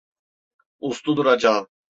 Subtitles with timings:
[0.79, 1.67] Uslu duracağım.